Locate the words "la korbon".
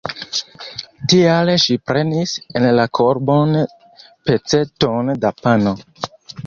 2.81-3.55